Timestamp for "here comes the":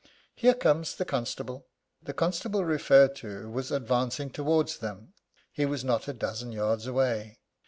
0.33-1.05